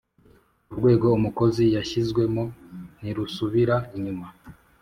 [0.71, 2.43] Urwego umukozi yashyizwemo
[2.99, 4.27] ntirusubira inyuma